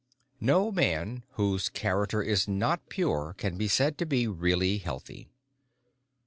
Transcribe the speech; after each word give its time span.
No 0.39 0.71
man 0.71 1.21
whose 1.33 1.69
character 1.69 2.23
is 2.23 2.47
not 2.47 2.89
pure 2.89 3.35
can 3.37 3.55
be 3.55 3.67
said 3.67 3.99
to 3.99 4.05
be 4.07 4.27
really 4.27 4.79
healthy. 4.79 5.27